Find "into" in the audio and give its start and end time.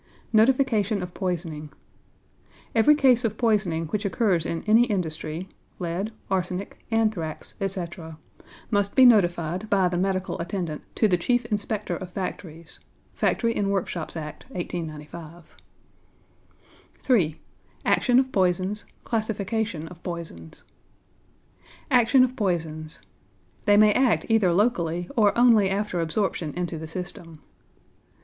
26.55-26.79